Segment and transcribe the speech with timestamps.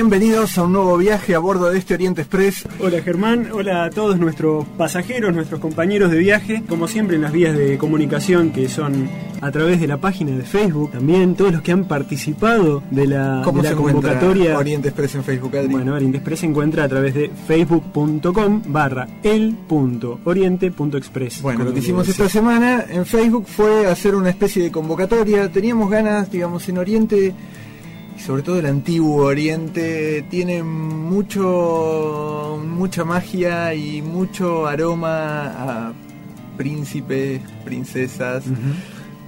[0.00, 2.68] Bienvenidos a un nuevo viaje a bordo de este Oriente Express.
[2.78, 7.32] Hola Germán, hola a todos nuestros pasajeros, nuestros compañeros de viaje, como siempre en las
[7.32, 11.62] vías de comunicación que son a través de la página de Facebook, también todos los
[11.62, 14.56] que han participado de la, ¿Cómo de la se convocatoria.
[14.56, 15.72] Oriente Express en Facebook, Adri?
[15.72, 21.42] Bueno, Oriente Express se encuentra a través de facebook.com barra el.oriente.express.
[21.42, 25.50] Bueno, lo que hicimos esta semana en Facebook fue hacer una especie de convocatoria.
[25.50, 27.34] Teníamos ganas, digamos, en Oriente,
[28.18, 35.92] y sobre todo el antiguo Oriente, tiene mucho, mucha magia y mucho aroma a
[36.56, 38.44] príncipes, princesas,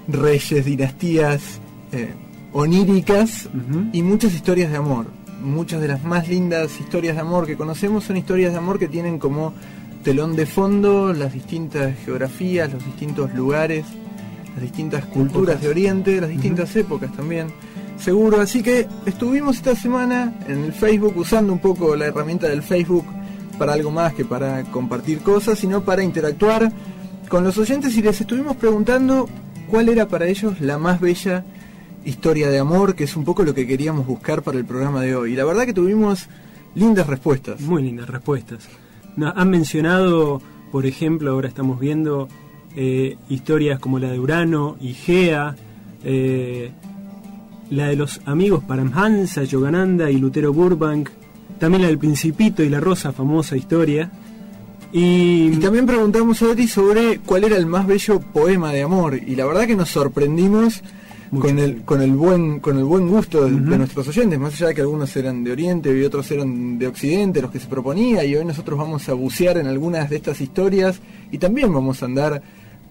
[0.08, 1.60] reyes, dinastías
[1.92, 2.12] eh,
[2.52, 3.48] oníricas
[3.92, 5.06] y muchas historias de amor.
[5.40, 8.88] Muchas de las más lindas historias de amor que conocemos son historias de amor que
[8.88, 9.54] tienen como
[10.02, 13.84] telón de fondo las distintas geografías, los distintos lugares,
[14.54, 17.46] las distintas culturas de Oriente, las distintas épocas también.
[18.00, 22.62] Seguro, así que estuvimos esta semana en el Facebook usando un poco la herramienta del
[22.62, 23.04] Facebook
[23.58, 26.72] para algo más que para compartir cosas, sino para interactuar
[27.28, 29.28] con los oyentes y les estuvimos preguntando
[29.68, 31.44] cuál era para ellos la más bella
[32.04, 35.14] historia de amor, que es un poco lo que queríamos buscar para el programa de
[35.14, 35.34] hoy.
[35.34, 36.26] Y la verdad que tuvimos
[36.74, 37.60] lindas respuestas.
[37.60, 38.66] Muy lindas respuestas.
[39.22, 40.40] Han mencionado,
[40.72, 42.28] por ejemplo, ahora estamos viendo
[42.76, 45.54] eh, historias como la de Urano y Gea,
[46.02, 46.72] eh,
[47.70, 51.08] la de los amigos Paramhansa, Yogananda y Lutero Burbank,
[51.58, 54.10] también la del Principito y la Rosa, famosa historia.
[54.92, 59.14] Y, Y también preguntamos a Adri sobre cuál era el más bello poema de amor.
[59.14, 60.82] Y la verdad que nos sorprendimos
[61.30, 61.46] Mucho.
[61.46, 64.68] con el, con el buen, con el buen gusto de, de nuestros oyentes, más allá
[64.68, 68.24] de que algunos eran de Oriente y otros eran de Occidente, los que se proponía,
[68.24, 71.00] y hoy nosotros vamos a bucear en algunas de estas historias
[71.30, 72.42] y también vamos a andar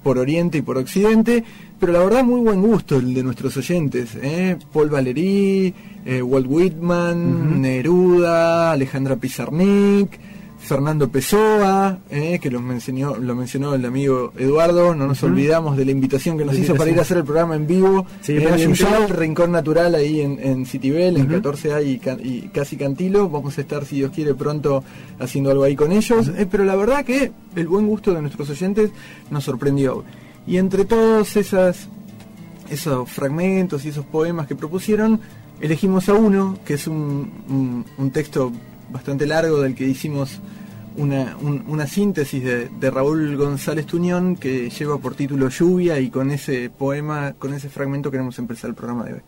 [0.03, 1.43] por Oriente y por Occidente,
[1.79, 4.57] pero la verdad muy buen gusto el de nuestros oyentes, ¿eh?
[4.71, 5.73] Paul Valéry,
[6.05, 7.61] eh, Walt Whitman.
[7.61, 10.19] Neruda, Alejandra Pizarnik,
[10.59, 15.85] Fernando Pessoa, eh, que lo mencionó, lo mencionó el amigo Eduardo, no nos olvidamos de
[15.85, 18.33] la invitación que nos La hizo para ir a hacer el programa en vivo Sí,
[18.37, 18.83] en pendiente.
[18.85, 21.41] Ayuyal, Rincón Natural ahí en, en Citibel, en Ujú.
[21.41, 23.29] 14A y, Ca- y casi Cantilo.
[23.29, 24.83] Vamos a estar, si Dios quiere, pronto
[25.19, 26.27] haciendo algo ahí con ellos.
[26.37, 28.91] Eh, pero la verdad que el buen gusto de nuestros oyentes
[29.31, 30.03] nos sorprendió.
[30.45, 31.87] Y entre todos esas,
[32.69, 35.19] esos fragmentos y esos poemas que propusieron,
[35.61, 38.51] elegimos a uno, que es un, un- un texto
[38.91, 40.39] bastante largo del que hicimos
[40.97, 46.09] una, un- una síntesis de, de Raúl González Tuñón que lleva por título Lluvia y
[46.09, 49.19] con ese poema, con ese fragmento queremos empezar el programa de hoy.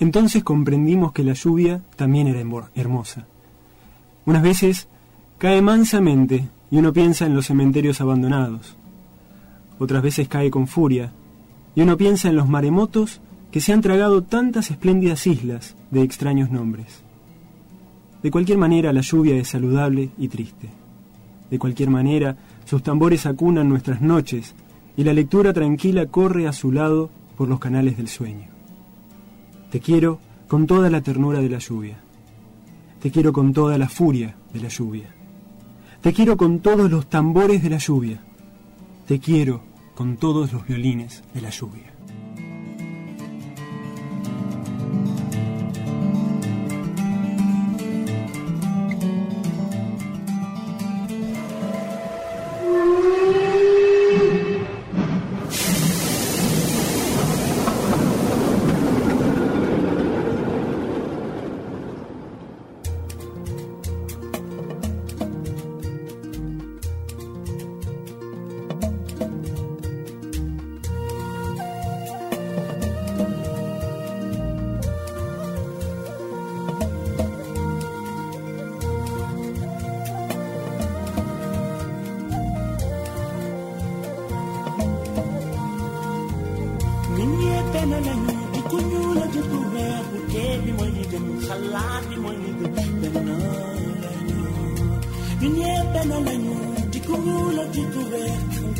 [0.00, 3.26] Entonces comprendimos que la lluvia también era hermo- hermosa.
[4.26, 4.88] Unas veces
[5.38, 8.74] cae mansamente y uno piensa en los cementerios abandonados.
[9.78, 11.12] Otras veces cae con furia
[11.74, 13.20] y uno piensa en los maremotos
[13.50, 17.01] que se han tragado tantas espléndidas islas de extraños nombres.
[18.22, 20.68] De cualquier manera la lluvia es saludable y triste.
[21.50, 24.54] De cualquier manera sus tambores acunan nuestras noches
[24.96, 28.46] y la lectura tranquila corre a su lado por los canales del sueño.
[29.70, 30.18] Te quiero
[30.48, 31.98] con toda la ternura de la lluvia.
[33.00, 35.14] Te quiero con toda la furia de la lluvia.
[36.00, 38.20] Te quiero con todos los tambores de la lluvia.
[39.06, 39.62] Te quiero
[39.94, 41.91] con todos los violines de la lluvia.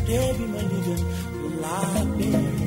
[0.06, 2.61] They be my living life.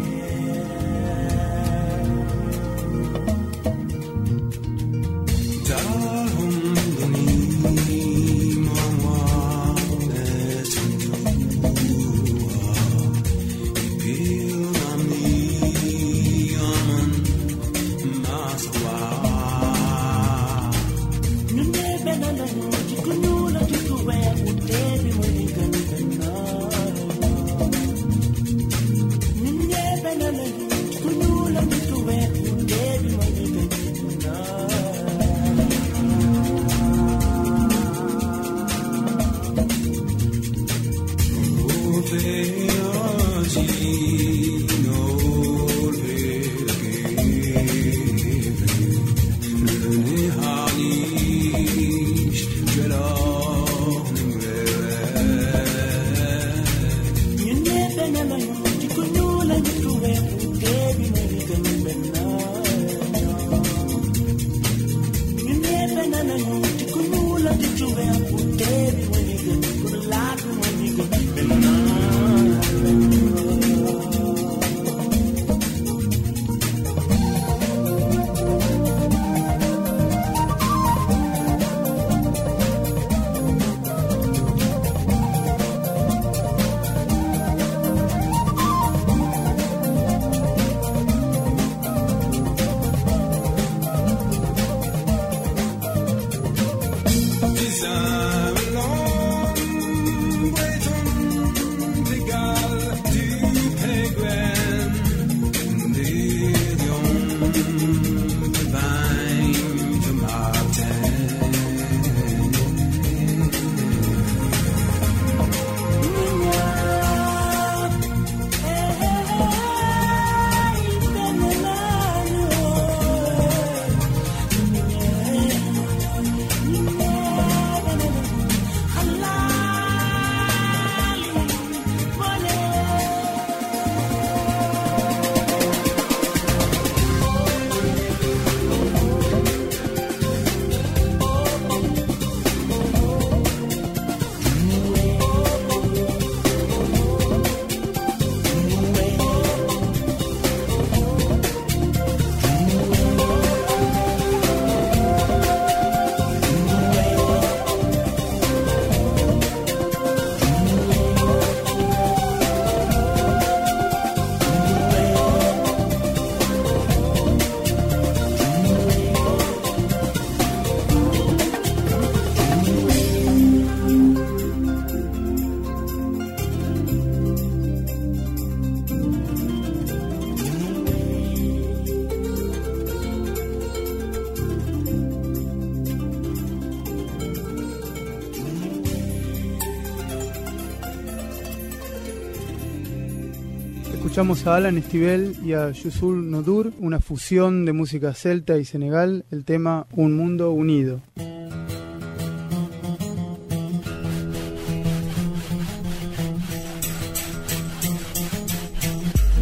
[194.16, 199.26] Escuchamos a Alan Estivell y a Yusul Nodur, una fusión de música celta y senegal,
[199.30, 201.02] el tema Un Mundo Unido.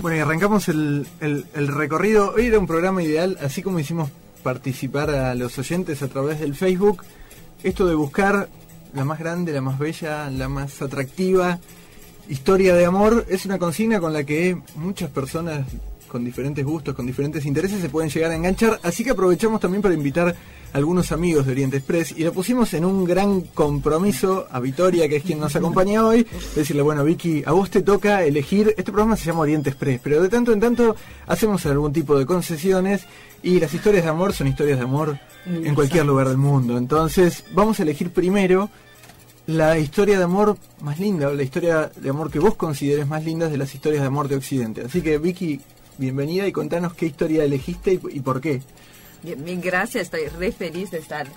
[0.01, 2.34] Bueno, y arrancamos el, el- el recorrido.
[2.36, 4.10] Hoy era un programa ideal, así como hicimos
[4.44, 7.03] participar a los oyentes a través del Facebook.
[7.63, 8.50] Esto de buscar
[8.94, 11.60] la más grande, la más bella, la más atractiva
[12.30, 15.65] historia de amor es una consigna con la que muchas personas
[16.13, 18.80] con diferentes gustos, con diferentes intereses se pueden llegar a enganchar.
[18.84, 22.72] Así que aprovechamos también para invitar a algunos amigos de Oriente Express y lo pusimos
[22.75, 27.42] en un gran compromiso a Vitoria, que es quien nos acompaña hoy, decirle, bueno, Vicky,
[27.48, 30.60] a vos te toca elegir, este programa se llama Oriente Express, pero de tanto en
[30.60, 33.06] tanto hacemos algún tipo de concesiones
[33.42, 36.77] y las historias de amor son historias de amor en cualquier lugar del mundo.
[36.77, 38.70] Entonces, vamos a elegir primero
[39.48, 43.24] la historia de amor más linda, o la historia de amor que vos consideres más
[43.24, 44.84] linda de las historias de amor de Occidente.
[44.86, 45.60] Así que Vicky,
[45.98, 48.62] bienvenida y contanos qué historia elegiste y, y por qué.
[49.22, 51.28] Bien, mil gracias, estoy re feliz de estar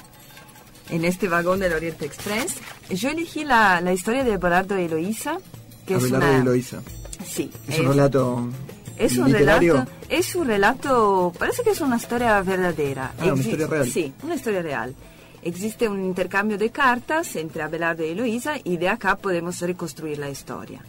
[0.91, 2.55] en este vagón del Oriente Express.
[2.91, 5.39] Yo elegí la, la historia de Abelardo y Eloísa,
[5.87, 6.39] que es Abelardo una...
[6.39, 6.83] y Eloísa.
[7.25, 8.49] Sí, Es un relato
[8.99, 9.73] es un literario.
[9.75, 13.13] relato, es un relato, parece que es una historia verdadera.
[13.19, 13.91] Ah, una historia real.
[13.91, 14.95] Sí, una historia real.
[15.47, 20.29] Existe un intercambio de cartas entre Abelardo y Eloísa y de acá podemos reconstruir la
[20.29, 20.83] historia.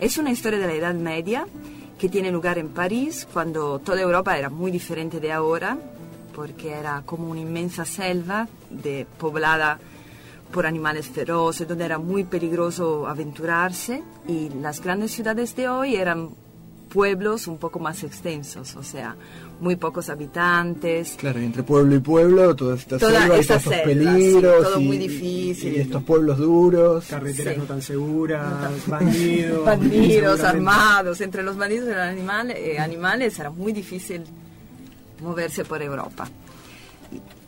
[0.00, 1.46] Es una historia de la Edad Media
[1.98, 5.76] que tiene lugar en París cuando toda Europa era muy diferente de ahora
[6.34, 9.78] porque era como una inmensa selva de, poblada
[10.52, 16.30] por animales feroces, donde era muy peligroso aventurarse y las grandes ciudades de hoy eran
[16.88, 19.14] pueblos un poco más extensos, o sea,
[19.60, 21.16] muy pocos habitantes.
[21.18, 23.84] Claro, y entre pueblo y pueblo, toda esta Toda selva y esta todos estos selva,
[24.14, 24.56] peligros.
[24.66, 25.76] sí, todo y, muy difícil.
[25.76, 27.04] Y estos pueblos duros.
[27.10, 27.60] Carreteras Sí.
[27.60, 29.64] no tan seguras, bandidos.
[29.66, 34.22] bandidos armados, entre los bandidos y los animales, eh, animales era muy difícil
[35.20, 36.26] moverse por Europa.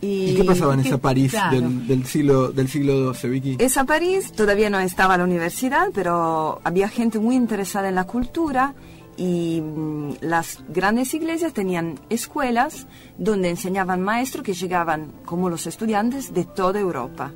[0.02, 1.60] ¿Y qué pasaba en esa París claro.
[1.60, 3.56] del, del siglo del siglo XII, Vicky?
[3.58, 8.74] Esa París todavía no estaba la universidad, pero había gente muy interesada en la cultura
[9.20, 12.86] y mm, las grandes iglesias tenían escuelas
[13.18, 17.30] donde enseñaban maestros que llegaban como los estudiantes de toda Europa,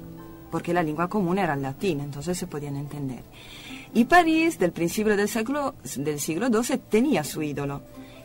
[0.50, 3.22] porque la lengua común era el latín, entonces se podían entender.
[3.92, 7.82] Y París, del principio del siglo, del siglo XII, tenía su ídolo,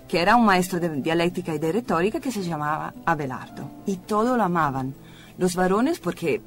[0.10, 3.70] que era un maestro de dialéctica y de retórica que se llamaba Abelardo.
[3.86, 4.96] Y todos lo amaban.
[5.38, 6.42] Los varones porque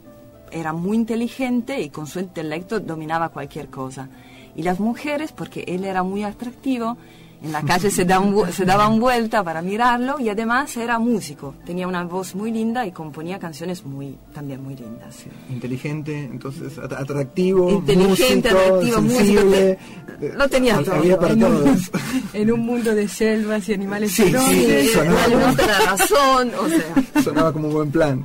[0.51, 4.09] era muy inteligente y con su intelecto dominaba cualquier cosa.
[4.57, 6.99] Y las mujeres porque él era muy atractivo,
[7.43, 11.55] en la calle se, daban, vu- se daban vuelta para mirarlo y además era músico.
[11.67, 15.25] Tenía una voz muy linda y componía canciones muy, también muy lindas.
[15.51, 19.79] Inteligente, entonces at- atractivo, Inteligente, músico, atractivo, sensible.
[20.21, 20.95] músico, lo tenía todo.
[20.95, 21.91] Había para En un- todos.
[22.33, 27.23] En un mundo de selvas y animales Sí, sí, sonaba como- la razón, o sea.
[27.23, 28.25] Sonaba como un buen plan.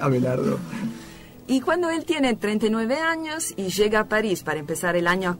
[0.00, 0.58] Abelardo.
[1.46, 5.38] Y cuando él tiene 39 años y llega a París para empezar el año,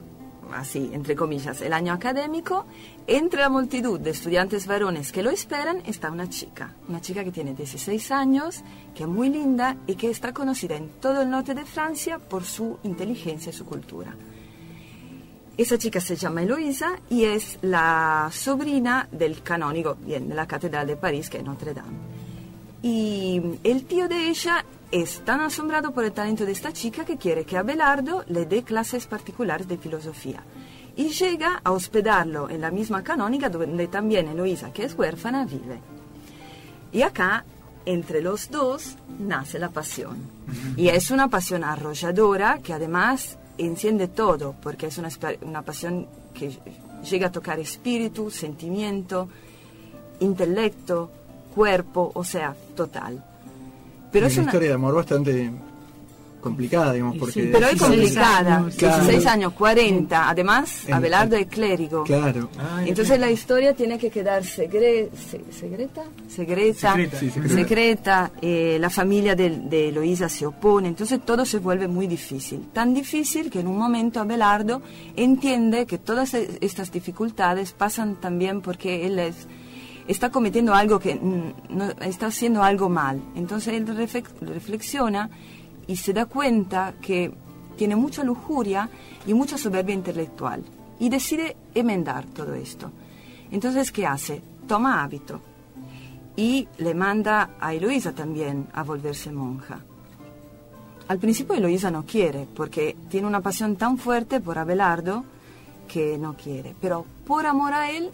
[0.53, 2.65] así, entre comillas, el año académico,
[3.07, 6.73] entre la multitud de estudiantes varones que lo esperan está una chica.
[6.87, 10.89] Una chica que tiene 16 años, que es muy linda y que está conocida en
[11.01, 14.15] todo el norte de Francia por su inteligencia y su cultura.
[15.57, 20.85] Esa chica se llama Eloísa y es la sobrina del canónigo, bien, de la Catedral
[20.85, 22.14] de París, que es Notre Dame.
[22.85, 27.17] Y el tío de ella es tan asombrado por el talento de esta chica que
[27.17, 30.43] quiere que Abelardo le dé clases particulares de filosofía.
[30.95, 35.79] Y llega a hospedarlo en la misma canónica donde también Eloísa, que es huérfana, vive.
[36.91, 37.43] Y acá,
[37.87, 40.17] entre los dos, nace la pasión.
[40.77, 45.09] Y es una pasión arrolladora que además enciende todo, porque es una,
[45.41, 46.55] una pasión que
[47.09, 49.27] llega a tocar espíritu, sentimiento,
[50.19, 51.09] intelecto,
[51.55, 53.23] cuerpo, o sea, total.
[54.11, 55.51] Pero es es una historia de amor bastante
[56.41, 57.49] complicada, digamos, porque...
[57.51, 58.57] pero es 16 complicada.
[58.57, 58.75] años.
[58.75, 59.03] Claro.
[59.03, 60.29] 16 años, 40.
[60.29, 62.03] Además, En- Abelardo es clérigo.
[62.03, 62.49] Claro.
[62.59, 67.17] Ah, Entonces la historia tiene que quedar segre- se- secreta, secreta, Secreta.
[67.19, 67.55] Sí, secreta.
[67.55, 72.67] secreta, eh, la familia de, de Eloísa se opone, entonces todo se vuelve muy difícil.
[72.71, 74.83] Tan difícil que en un momento Abelardo
[75.15, 79.47] entiende que todas e- estas dificultades pasan también porque él es-
[80.07, 81.19] está cometiendo algo que
[82.01, 83.21] está haciendo algo mal.
[83.35, 85.29] Entonces él reflex- reflexiona
[85.87, 87.31] y se da cuenta que
[87.75, 88.89] tiene mucha lujuria
[89.27, 90.63] y mucha soberbia intelectual
[90.99, 92.91] y decide enmendar todo esto.
[93.51, 94.41] Entonces, ¿qué hace?
[94.67, 95.41] Toma hábito
[96.35, 99.79] y le manda a Eloísa también a volverse monja.
[101.07, 105.23] Al principio Eloísa no quiere porque tiene una pasión tan fuerte por Abelardo
[105.87, 108.09] que no quiere, pero por amor a él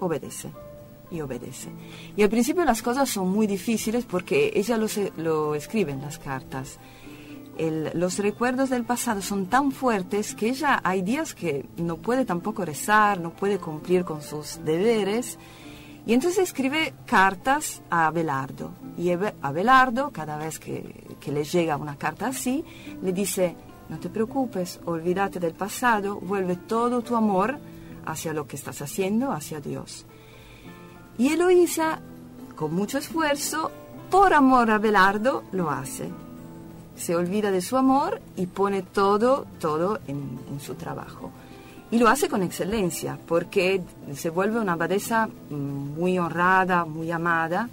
[0.00, 0.50] obedece
[1.14, 1.70] y obedece.
[2.16, 6.18] Y al principio las cosas son muy difíciles porque ella lo, lo escribe en las
[6.18, 6.78] cartas.
[7.94, 12.64] Los recuerdos del pasado son tan fuertes que ella hay días que no puede tampoco
[12.64, 15.38] rezar, no puede cumplir con sus deberes.
[16.04, 18.72] Y entonces escribe cartas a Abelardo.
[18.98, 22.64] Y Abelardo, cada vez que, que le llega una carta así,
[23.02, 23.56] le dice,
[23.88, 27.58] no te preocupes, olvídate del pasado, vuelve todo tu amor
[28.04, 30.06] hacia lo que estás haciendo, hacia Dios.
[31.16, 32.00] Y Eloísa,
[32.56, 33.70] con mucho esfuerzo,
[34.10, 36.08] por amor a Abelardo, lo hace.
[36.96, 41.30] Se olvida de su amor y pone todo, todo en, su trabajo.
[41.90, 43.80] Y lo hace con excelencia, porque
[44.14, 47.68] se vuelve una abadesa mm, muy honrada, muy amada,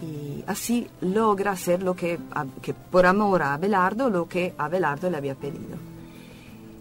[0.00, 2.18] y así logra hacer lo que,
[2.60, 5.91] que por amor a Abelardo, lo que Abelardo le había pedido.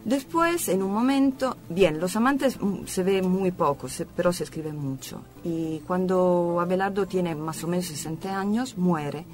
[0.06, 4.44] Después, en un momento, bien, los amantes mm, se ve muy poco, se- pero se
[4.46, 5.22] escribe mucho.
[5.44, 9.26] Y cuando Abelardo tiene más o menos 60 años, muere.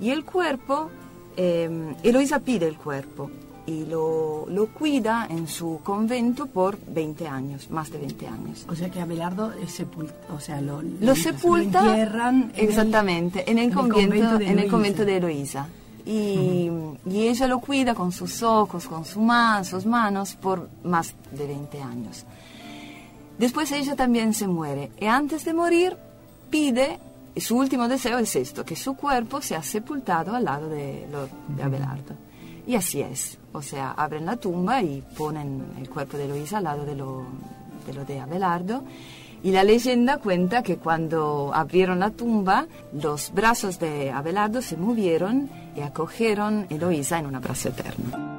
[0.00, 0.90] Y el cuerpo,
[1.36, 3.30] eh, Eloísa pide el cuerpo
[3.66, 8.66] y lo, lo cuida en su convento por 20 años, más de 20 años.
[8.68, 13.50] O sea que Abelardo es sepulta, o sea, lo, Lo sepulta entierran en el- exactamente
[13.50, 15.66] en el, en el convento, convento de en el convento de Eloísa.
[16.06, 16.70] Y,
[17.06, 21.46] y ella lo cuida con sus ojos, con su man- sus manos por más de
[21.46, 22.24] 20 años.
[23.38, 25.96] Después ella también se muere y antes de morir
[26.50, 26.98] pide
[27.34, 31.26] y su último deseo es esto, que su cuerpo sea sepultado al lado de, lo,
[31.56, 32.14] de Abelardo.
[32.66, 36.64] Y así es, o sea, abren la tumba y ponen el cuerpo de Eloísa al
[36.64, 37.24] lado de lo
[37.86, 38.84] de, lo de Abelardo.
[39.44, 45.50] Y la leyenda cuenta que cuando abrieron la tumba, los brazos de Abelardo se movieron
[45.76, 48.34] y acogieron a Eloísa en un abrazo eterno.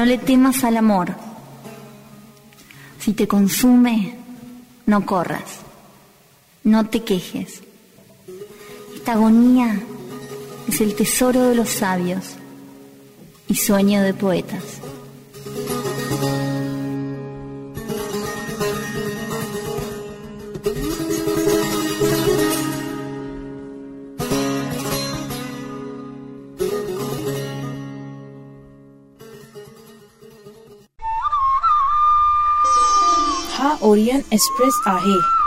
[0.00, 1.14] No le temas al amor.
[3.00, 4.14] Si te consume,
[4.86, 5.58] no corras,
[6.64, 7.60] no te quejes.
[8.94, 9.78] Esta agonía
[10.66, 12.24] es el tesoro de los sabios
[13.46, 14.79] y sueño de poetas.
[34.29, 35.38] Express आहे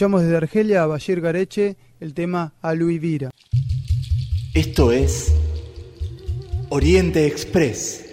[0.00, 3.28] Escuchamos desde Argelia a Bashir Gareche el tema Aluivira.
[4.54, 5.30] Esto es
[6.70, 8.06] Oriente Express.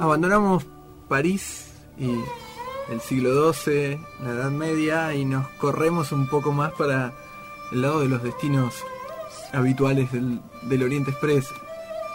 [0.00, 0.66] Abandonamos
[1.08, 1.68] París
[2.00, 2.08] y
[2.90, 7.12] el siglo XII, la Edad Media, y nos corremos un poco más para
[7.72, 8.74] el lado de los destinos
[9.52, 11.48] habituales del, del Oriente Express.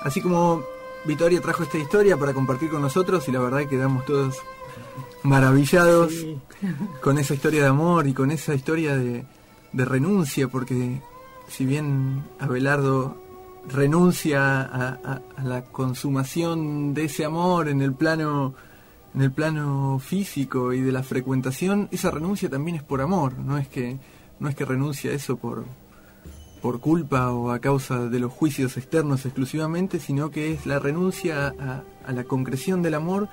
[0.03, 0.63] Así como
[1.05, 4.37] Victoria trajo esta historia para compartir con nosotros y la verdad quedamos todos
[5.23, 6.13] maravillados
[7.01, 9.25] con esa historia de amor y con esa historia de,
[9.73, 11.01] de renuncia, porque
[11.47, 13.15] si bien Abelardo
[13.67, 18.53] renuncia a, a- a la consumación de ese amor en el plano
[19.13, 23.57] en el plano físico y de la frecuentación, esa renuncia también es por amor, no
[23.57, 23.97] es que
[24.39, 25.65] no es que renuncia a eso por
[26.61, 31.53] por culpa o a causa de los juicios externos exclusivamente, sino que es la renuncia
[31.59, 33.29] a, la concreción del amor,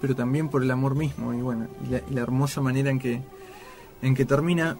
[0.00, 2.98] pero también por el amor mismo y bueno, y la, y la hermosa manera en
[2.98, 3.20] que,
[4.00, 4.78] en que termina.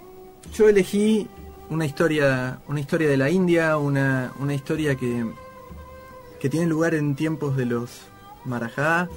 [0.55, 1.29] Yo elegí
[1.69, 5.27] una historia, una historia de la India, una, una historia que,
[6.41, 7.91] que tiene lugar en tiempos de los
[8.47, 9.09] Marajá,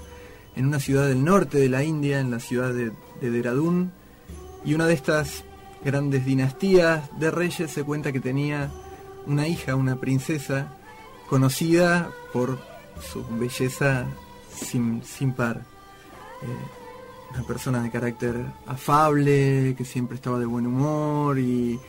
[0.55, 3.91] en una ciudad del norte de la India, en la ciudad de, de Dehradun,
[4.65, 5.43] y una de estas
[5.83, 8.71] grandes dinastías de reyes se cuenta que tenía
[9.25, 10.77] una hija, una princesa,
[11.29, 12.59] conocida por
[13.01, 14.05] su belleza
[14.49, 15.57] sin, sin par.
[16.41, 16.47] Eh,
[17.33, 18.35] una persona de carácter
[18.67, 21.79] afable, que siempre estaba de buen humor y,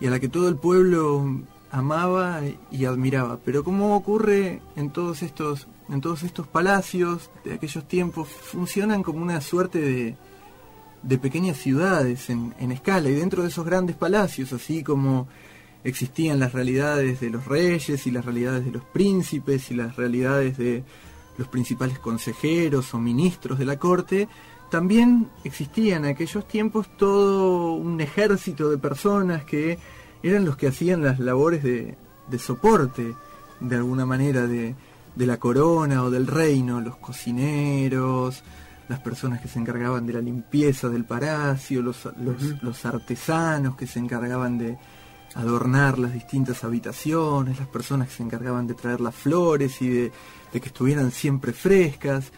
[0.00, 3.38] y a la que todo el pueblo amaba y admiraba.
[3.44, 9.22] Pero como ocurre en todos estos, en todos estos palacios de aquellos tiempos, funcionan como
[9.22, 10.16] una suerte de,
[11.02, 13.08] de pequeñas ciudades en, en escala.
[13.08, 15.28] Y dentro de esos grandes palacios, así como
[15.84, 20.58] existían las realidades de los reyes y las realidades de los príncipes y las realidades
[20.58, 20.82] de
[21.38, 24.28] los principales consejeros o ministros de la corte,
[24.70, 29.78] también existía en aquellos tiempos todo un ejército de personas que
[30.22, 31.96] eran los que hacían las labores de,
[32.28, 33.14] de soporte,
[33.60, 34.74] de alguna manera, de,
[35.16, 38.44] de la corona o del reino, los cocineros,
[38.88, 43.86] las personas que se encargaban de la limpieza del palacio, los, los, los artesanos que
[43.86, 44.78] se encargaban de
[45.34, 50.12] adornar las distintas habitaciones, las personas que se encargaban de traer las flores y de,
[50.52, 52.30] de que estuvieran siempre frescas.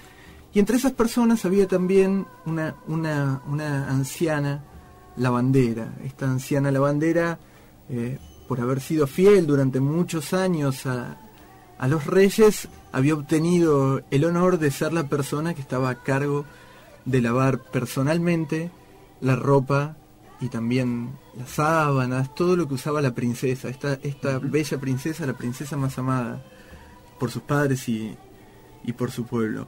[0.54, 4.64] Y entre esas personas había también una, una, una anciana
[5.16, 5.94] lavandera.
[6.04, 7.38] Esta anciana lavandera,
[7.90, 11.27] eh, por haber sido fiel durante muchos años a,
[11.78, 16.44] a los reyes, había obtenido el honor de ser la persona que estaba a cargo
[17.04, 18.70] de lavar personalmente
[19.20, 19.96] la ropa
[20.40, 25.36] y también las sábanas, todo lo que usaba la princesa, esta, esta bella princesa, la
[25.36, 26.42] princesa más amada
[27.18, 28.16] por sus padres y,
[28.84, 29.66] y por su pueblo.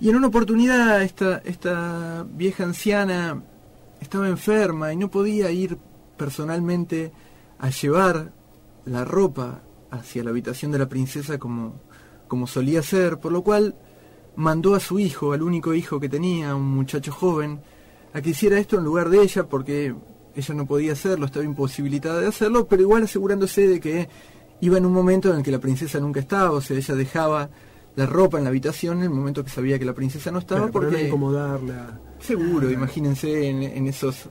[0.00, 3.42] Y en una oportunidad esta, esta vieja anciana
[4.00, 5.78] estaba enferma y no podía ir
[6.16, 7.12] personalmente
[7.58, 8.32] a llevar
[8.84, 11.80] la ropa hacia la habitación de la princesa como,
[12.28, 13.74] como solía ser, por lo cual
[14.36, 17.60] mandó a su hijo, al único hijo que tenía, un muchacho joven,
[18.12, 19.94] a que hiciera esto en lugar de ella porque
[20.34, 24.08] ella no podía hacerlo, estaba imposibilitada de hacerlo, pero igual asegurándose de que
[24.60, 27.48] iba en un momento en el que la princesa nunca estaba, o sea, ella dejaba
[27.96, 30.60] la ropa en la habitación en el momento que sabía que la princesa no estaba
[30.62, 32.00] Claro, para porque no incomodarla.
[32.20, 34.28] seguro, imagínense en, en esos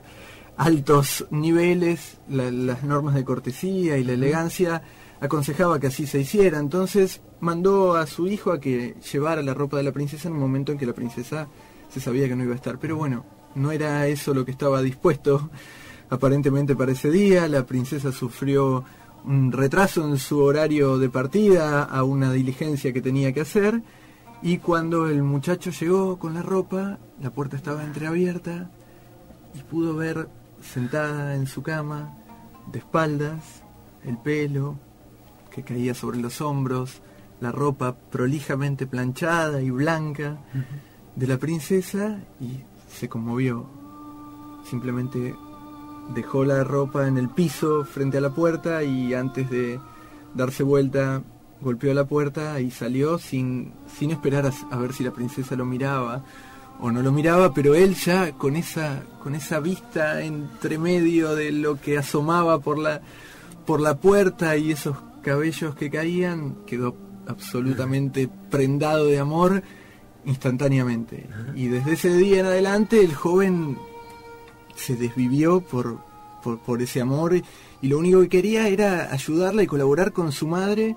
[0.56, 4.82] altos niveles la- las normas de cortesía y la elegancia
[5.20, 9.76] aconsejaba que así se hiciera, entonces mandó a su hijo a que llevara la ropa
[9.76, 11.48] de la princesa en un momento en que la princesa
[11.88, 14.82] se sabía que no iba a estar, pero bueno, no era eso lo que estaba
[14.82, 15.50] dispuesto
[16.10, 18.84] aparentemente para ese día, la princesa sufrió
[19.24, 23.82] un retraso en su horario de partida a una diligencia que tenía que hacer.
[24.40, 28.70] Y cuando el muchacho llegó con la ropa, la puerta estaba entreabierta
[29.54, 30.28] y pudo ver
[30.62, 32.16] sentada en su cama,
[32.70, 33.62] de espaldas,
[34.04, 34.78] el pelo
[35.58, 37.02] que caía sobre los hombros,
[37.40, 40.38] la ropa prolijamente planchada y blanca
[41.16, 43.66] de la princesa y se conmovió.
[44.68, 45.34] Simplemente
[46.14, 49.80] dejó la ropa en el piso frente a la puerta y antes de
[50.34, 51.22] darse vuelta
[51.60, 55.64] golpeó la puerta y salió sin, sin esperar a, a ver si la princesa lo
[55.64, 56.22] miraba
[56.80, 61.50] o no lo miraba, pero él ya con esa, con esa vista entre medio de
[61.50, 63.00] lo que asomaba por la,
[63.66, 64.96] por la puerta y esos
[65.28, 69.62] cabellos que caían, quedó absolutamente prendado de amor
[70.24, 71.28] instantáneamente.
[71.54, 73.76] Y desde ese día en adelante el joven
[74.74, 75.98] se desvivió por,
[76.42, 80.46] por, por ese amor y lo único que quería era ayudarla y colaborar con su
[80.46, 80.96] madre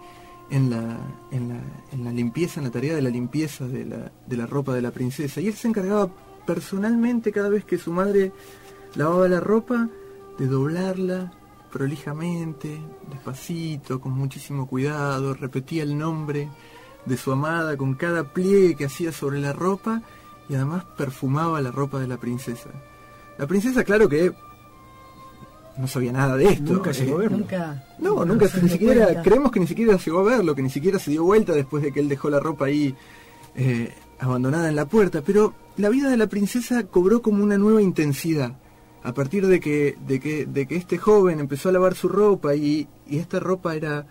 [0.49, 0.97] en la,
[1.31, 1.59] en la,
[1.91, 4.81] en la limpieza, en la tarea de la limpieza de la, de la ropa de
[4.81, 5.41] la princesa.
[5.41, 6.09] Y él se encargaba
[6.45, 8.31] personalmente cada vez que su madre
[8.95, 9.89] lavaba la ropa
[10.39, 11.33] de doblarla
[11.71, 12.79] prolijamente,
[13.09, 16.49] despacito, con muchísimo cuidado, repetía el nombre
[17.05, 20.01] de su amada con cada pliegue que hacía sobre la ropa
[20.49, 22.69] y además perfumaba la ropa de la princesa.
[23.37, 24.33] La princesa, claro que
[25.77, 26.73] no sabía nada de esto.
[26.73, 27.37] Nunca llegó a eh, verlo.
[27.37, 27.83] Nunca.
[27.99, 29.21] no, nunca se ni siquiera, cuenta.
[29.23, 31.91] creemos que ni siquiera llegó a verlo, que ni siquiera se dio vuelta después de
[31.91, 32.93] que él dejó la ropa ahí
[33.55, 35.21] eh, abandonada en la puerta.
[35.21, 38.57] Pero la vida de la princesa cobró como una nueva intensidad.
[39.03, 42.55] A partir de que, de que, de que este joven empezó a lavar su ropa
[42.55, 44.05] y, y esta ropa era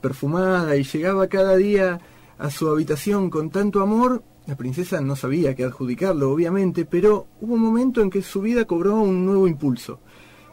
[0.00, 2.00] perfumada y llegaba cada día
[2.38, 7.54] a su habitación con tanto amor, la princesa no sabía qué adjudicarlo, obviamente, pero hubo
[7.54, 9.98] un momento en que su vida cobró un nuevo impulso.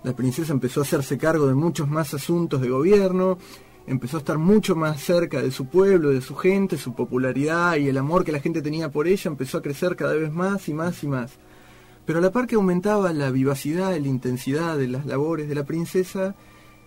[0.03, 3.37] La princesa empezó a hacerse cargo de muchos más asuntos de gobierno,
[3.85, 7.87] empezó a estar mucho más cerca de su pueblo, de su gente, su popularidad y
[7.87, 10.73] el amor que la gente tenía por ella empezó a crecer cada vez más y
[10.73, 11.37] más y más.
[12.05, 15.55] Pero a la par que aumentaba la vivacidad y la intensidad de las labores de
[15.55, 16.35] la princesa,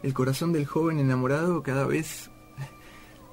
[0.02, 2.31] el corazón del joven enamorado cada vez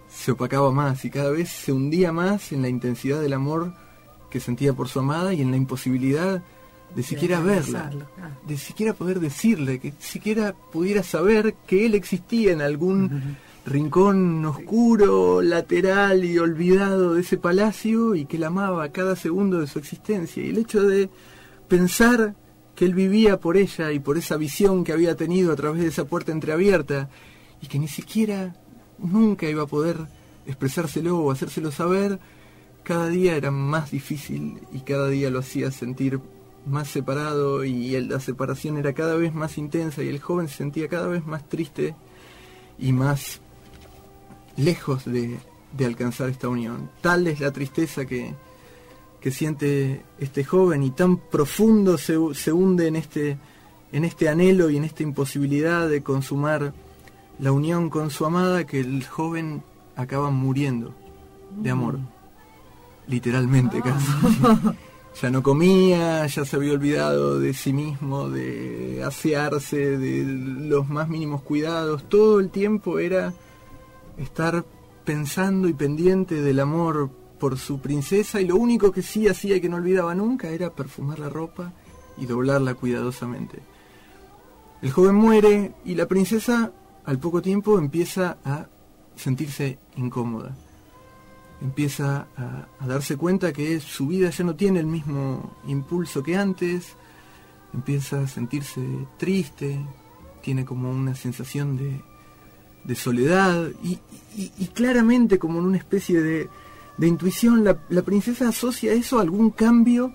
[0.10, 3.74] se opacaba más y cada vez se hundía más en la intensidad del amor
[4.30, 6.44] que sentía por su amada y en la imposibilidad
[6.96, 8.30] de siquiera verla, ah.
[8.48, 15.42] de siquiera poder decirle, que siquiera pudiera saber que él existía en algún rincón oscuro,
[15.42, 20.44] lateral y olvidado de ese palacio y que la amaba cada segundo de su existencia.
[20.44, 21.10] Y el hecho de
[21.68, 22.36] pensar
[22.76, 25.90] que él vivía por ella y por esa visión que había tenido a través de
[25.90, 27.10] esa puerta entreabierta
[27.62, 28.56] y que ni siquiera
[28.98, 29.98] nunca iba a poder
[30.46, 32.20] expresárselo o hacérselo saber,
[32.84, 36.20] cada día era más difícil y cada día lo hacía sentir
[36.66, 40.88] más separado y la separación era cada vez más intensa y el joven se sentía
[40.88, 41.96] cada vez más triste
[42.80, 43.42] y más
[44.58, 45.38] lejos de,
[45.78, 46.90] de alcanzar esta unión.
[47.02, 48.34] Tal es la tristeza que,
[49.24, 53.38] que siente este joven y tan profundo se, se hunde en este,
[53.94, 56.74] en este anhelo y en esta imposibilidad de consumar
[57.40, 59.64] la unión con su amada que el joven
[59.96, 60.94] acaba muriendo
[61.56, 62.00] de amor.
[63.08, 64.12] Literalmente casi.
[65.22, 71.08] Ya no comía, ya se había olvidado de sí mismo, de asearse, de los más
[71.08, 72.10] mínimos cuidados.
[72.10, 73.32] Todo el tiempo era
[74.18, 74.66] estar
[75.06, 77.12] pensando y pendiente del amor
[77.44, 80.70] por su princesa y lo único que sí hacía y que no olvidaba nunca era
[80.74, 81.74] perfumar la ropa
[82.18, 83.60] y doblarla cuidadosamente.
[84.82, 86.72] El joven muere y la princesa
[87.04, 88.68] al poco tiempo empieza a
[89.18, 90.56] sentirse incómoda.
[91.62, 96.38] Empieza a, a darse cuenta que su vida ya no tiene el mismo impulso que
[96.38, 96.96] antes.
[97.74, 98.82] Empieza a sentirse
[99.18, 99.86] triste,
[100.42, 102.00] tiene como una sensación de,
[102.86, 104.00] de soledad y,
[104.38, 106.50] y- y claramente como en una especie de,
[106.98, 110.14] de intuición la, la princesa asocia eso a algún cambio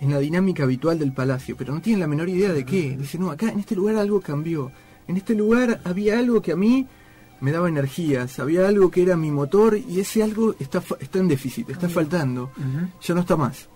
[0.00, 2.96] en la dinámica habitual del palacio, pero no tiene la menor idea de qué.
[2.96, 4.70] Dice, no, acá en este lugar algo cambió.
[5.08, 6.86] En este lugar había algo que a mí
[7.40, 11.28] me daba energías, había algo que era mi motor y ese algo está, está en
[11.28, 12.50] déficit, está faltando,
[13.00, 13.68] ya no está más.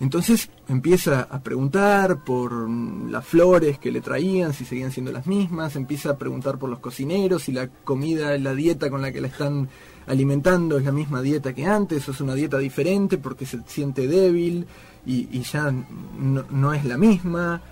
[0.00, 5.76] Entonces empieza a preguntar por las flores que le traían, si seguían siendo las mismas,
[5.76, 9.28] empieza a preguntar por los cocineros, si la comida, la dieta con la que la
[9.28, 9.68] están
[10.08, 14.66] alimentando es la misma dieta que antes, es una dieta diferente porque se siente débil
[15.06, 17.62] y, ya no, no es la misma.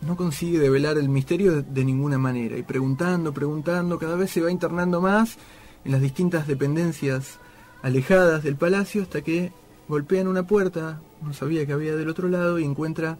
[0.00, 4.40] No consigue develar el misterio de, de ninguna manera y preguntando, preguntando, cada vez se
[4.40, 5.36] va internando más
[5.84, 7.38] en las distintas dependencias
[7.82, 9.52] alejadas del palacio hasta que
[9.88, 13.18] golpean una puerta, no sabía que había del otro lado, y encuentra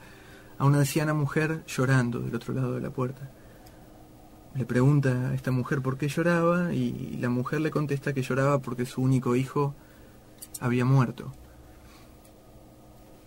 [0.59, 3.31] a una anciana mujer llorando del otro lado de la puerta.
[4.55, 8.59] Le pregunta a esta mujer por qué lloraba y la mujer le contesta que lloraba
[8.59, 9.75] porque su único hijo
[10.61, 11.33] había muerto.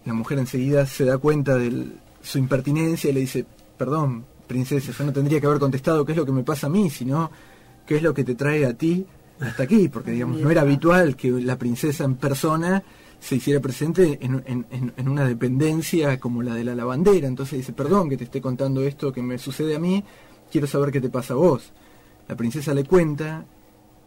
[0.06, 1.88] La mujer enseguida se da cuenta de
[2.22, 3.46] su impertinencia y le dice,
[3.78, 6.70] perdón, princesa, yo no tendría que haber contestado qué es lo que me pasa a
[6.70, 7.32] mí, sino
[7.88, 9.06] qué es lo que te trae a ti
[9.40, 12.84] hasta aquí, porque digamos, no era habitual que la princesa en persona
[13.20, 17.28] se hiciera presente en, en- en- en una dependencia como la de la lavandera.
[17.28, 20.04] Entonces dice, perdón que te esté contando esto que me sucede a mí,
[20.56, 21.74] quiero saber qué te pasa a vos.
[22.30, 23.44] La princesa le cuenta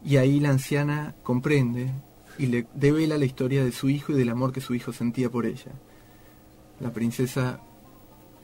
[0.02, 1.92] y ahí la anciana comprende
[2.38, 5.28] y le devela la historia de su hijo y del amor que su hijo sentía
[5.28, 5.72] por ella.
[6.80, 7.60] La princesa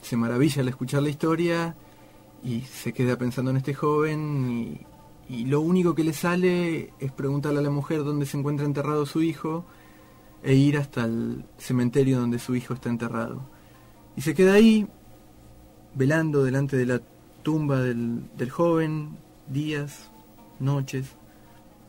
[0.03, 1.75] se maravilla al escuchar la historia
[2.43, 4.85] y se queda pensando en este joven
[5.27, 9.07] y, lo único que le sale es preguntarle a la mujer dónde se encuentra enterrado
[9.07, 9.65] su hijo
[10.43, 13.49] e ir hasta el cementerio donde su hijo está enterrado.
[14.15, 14.87] Y se queda ahí,
[15.95, 17.01] velando delante de la
[17.45, 20.09] tumba del, del joven, días,
[20.59, 21.15] noches,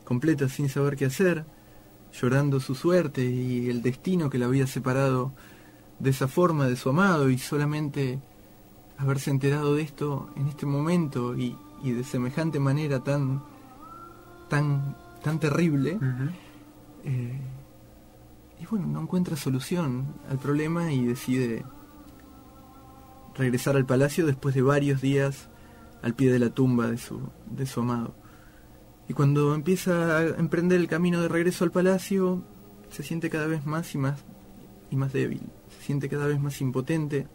[0.05, 1.45] completas sin saber qué hacer,
[2.13, 5.33] llorando su suerte y el destino que la había separado
[5.97, 8.19] de esa forma de su amado y solamente
[8.99, 13.41] haberse enterado de esto en este momento y, y de semejante manera tan
[14.49, 15.99] tan tan terrible
[17.03, 17.41] eh,
[18.61, 21.65] y bueno no encuentra solución al problema y decide
[23.37, 25.49] regresar al palacio después de varios días
[26.01, 28.15] al pie de la tumba de su de su amado
[29.07, 32.43] y cuando empieza a emprender el camino de regreso al palacio
[32.89, 34.23] se siente cada vez más y más
[34.89, 35.41] y más débil
[35.77, 37.27] se siente cada vez más impotente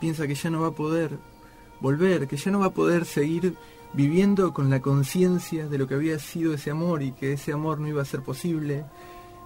[0.00, 1.18] piensa que ya no va a poder
[1.80, 3.54] volver, que ya no va a poder seguir
[3.92, 7.80] viviendo con la conciencia de lo que había sido ese amor y que ese amor
[7.80, 8.84] no iba a ser posible.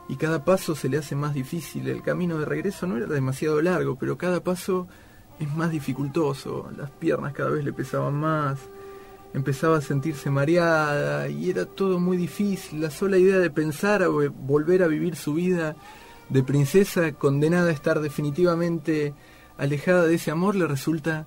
[0.09, 1.89] Y cada paso se le hace más difícil.
[1.89, 4.89] El camino de regreso no era demasiado largo, pero cada paso
[5.41, 6.71] es más dificultoso.
[6.77, 8.59] Las piernas cada vez le pesaban más.
[9.35, 12.83] empezaba a sentirse mareada y era todo muy difícil.
[12.83, 15.75] La sola idea de pensar vo- volver a vivir su vida
[16.29, 19.15] de princesa condenada a estar definitivamente
[19.57, 21.27] alejada de ese amor le resulta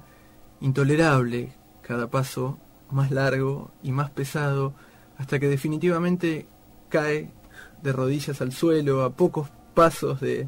[0.62, 1.54] intolerable.
[1.82, 2.60] Cada paso
[2.92, 4.74] más largo y más pesado
[5.18, 6.48] hasta que definitivamente
[6.90, 7.32] cae
[7.82, 10.48] de rodillas al suelo a pocos pasos de,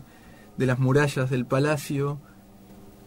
[0.57, 2.19] de las murallas del palacio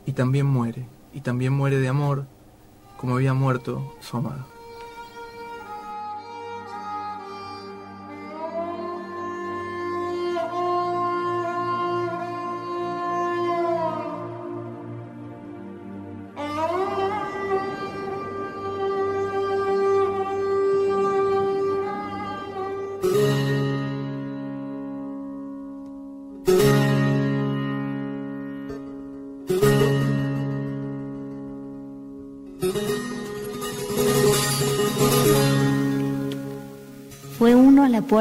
[0.06, 0.86] y también muere.
[1.12, 2.26] Y también muere de amor
[2.96, 4.59] como había muerto su amado.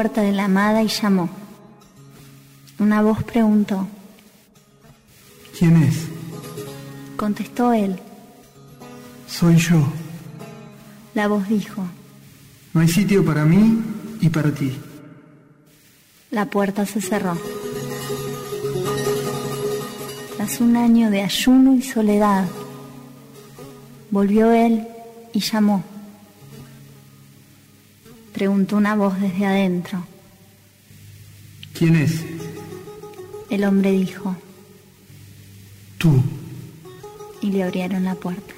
[0.00, 1.28] Puerta de la amada y llamó.
[2.78, 3.86] Una voz preguntó.
[5.58, 6.06] ¿Quién es?
[7.18, 8.00] Contestó él.
[9.26, 9.76] Soy yo.
[11.12, 11.84] La voz dijo.
[12.72, 13.78] No hay sitio para mí
[14.22, 14.74] y para ti.
[16.30, 17.36] La puerta se cerró.
[20.38, 22.46] Tras un año de ayuno y soledad,
[24.10, 24.88] volvió él
[25.34, 25.84] y llamó.
[28.40, 30.02] Preguntó una voz desde adentro.
[31.74, 32.24] ¿Quién es?
[33.50, 34.34] El hombre dijo,
[35.98, 36.22] Tú.
[37.42, 38.54] y le abrieron la puerta.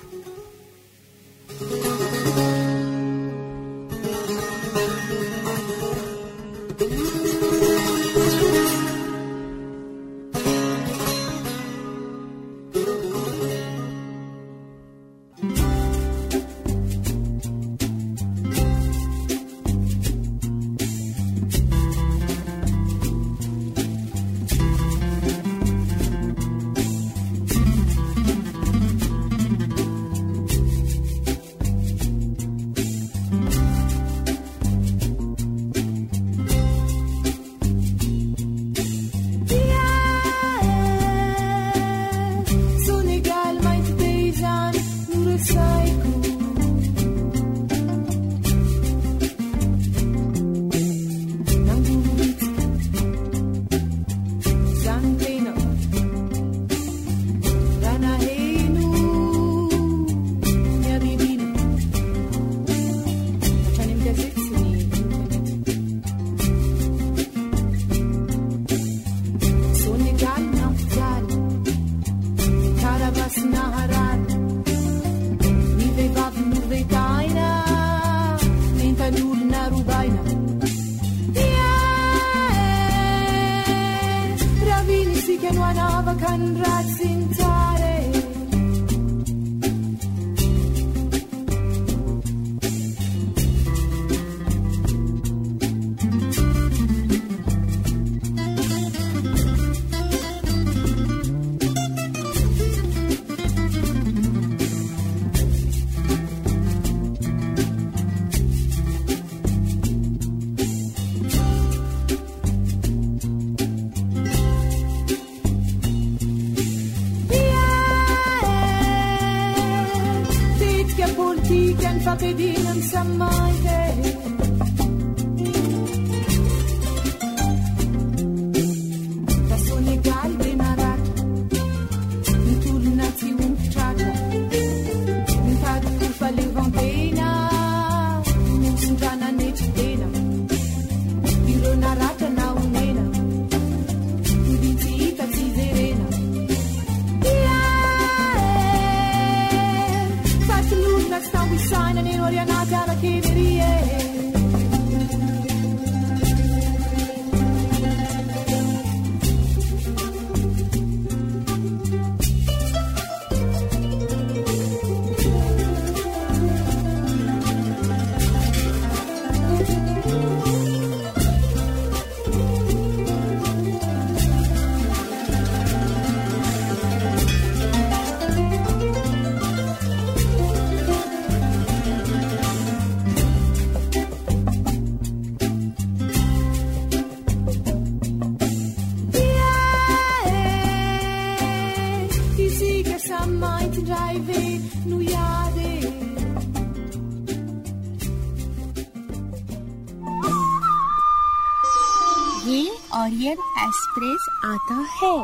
[203.02, 205.16] آریل اسپرس آتا ہے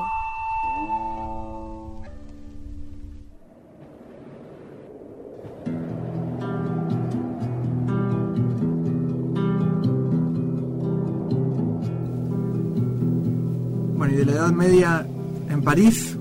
[13.96, 15.06] Bueno, y de la Edad Media
[15.48, 16.16] en París,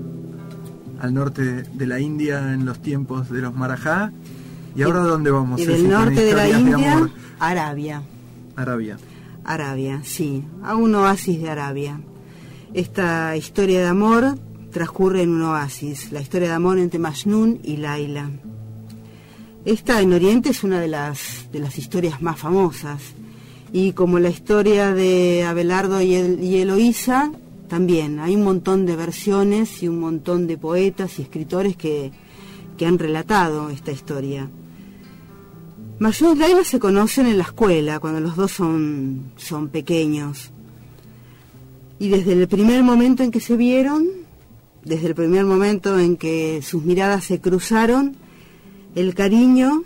[1.00, 4.12] al norte de la India en los tiempos de los Marajá.
[4.76, 5.60] ¿Y ahora dónde vamos?
[5.60, 8.02] Y del norte de la India, Arabia.
[8.56, 8.98] Arabia.
[9.52, 12.00] Arabia, sí, a un oasis de Arabia.
[12.74, 14.38] Esta historia de amor
[14.70, 18.30] transcurre en un oasis, la historia de amor entre Majnun y Laila.
[19.64, 23.00] Esta en Oriente es una de las, de las historias más famosas.
[23.72, 27.30] Y como la historia de Abelardo y, El- y Eloísa,
[27.68, 32.12] también hay un montón de versiones y un montón de poetas y escritores que,
[32.78, 34.48] que han relatado esta historia.
[36.00, 40.50] Y Laila se conocen en la escuela, cuando los dos son, son pequeños.
[41.98, 44.06] Y desde el primer momento en que se vieron,
[44.84, 48.14] desde el primer momento en que sus miradas se cruzaron,
[48.94, 49.82] el cariño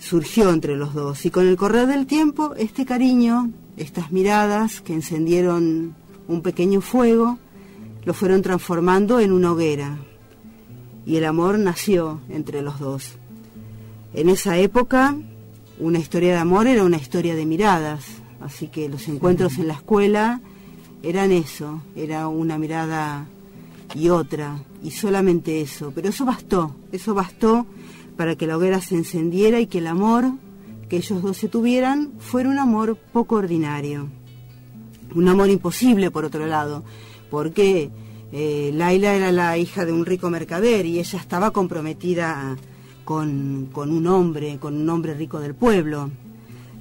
[0.00, 1.24] surgió entre los dos.
[1.24, 5.94] Y con el correr del tiempo, este cariño, estas miradas que encendieron
[6.26, 7.38] un pequeño fuego,
[8.04, 9.98] lo fueron transformando en una hoguera.
[11.06, 13.18] Y el amor nació entre los dos.
[14.14, 15.16] En esa época,
[15.80, 18.04] una historia de amor era una historia de miradas,
[18.40, 20.40] así que los encuentros en la escuela
[21.02, 23.26] eran eso, era una mirada
[23.92, 25.90] y otra, y solamente eso.
[25.92, 27.66] Pero eso bastó, eso bastó
[28.16, 30.26] para que la hoguera se encendiera y que el amor
[30.88, 34.08] que ellos dos se tuvieran fuera un amor poco ordinario.
[35.12, 36.84] Un amor imposible, por otro lado,
[37.30, 37.90] porque
[38.30, 42.56] eh, Laila era la hija de un rico mercader y ella estaba comprometida
[43.04, 46.10] con, con un hombre, con un hombre rico del pueblo.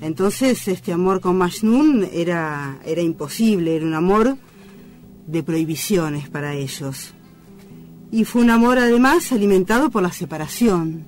[0.02, 4.38] Entonces este amor con Majnun era, era imposible, era un amor
[5.28, 7.14] de prohibiciones para ellos.
[8.12, 11.06] Y fue un amor además alimentado por la separación.